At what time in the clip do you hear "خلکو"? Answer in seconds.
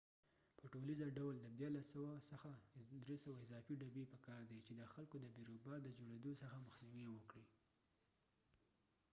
4.93-5.15